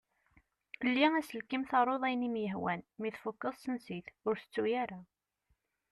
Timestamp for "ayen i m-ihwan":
2.07-2.81